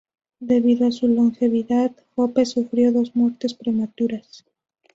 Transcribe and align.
Debido 0.39 0.87
a 0.87 0.91
su 0.91 1.07
longevidad, 1.07 1.91
Hope 2.15 2.43
sufrió 2.47 2.91
dos 2.91 3.15
"muertes 3.15 3.53
prematuras". 3.53 4.43